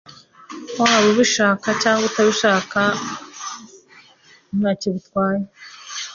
[0.79, 2.79] Waba ubishaka cyangwa utabishaka
[4.57, 5.43] ntacyo bitwaye.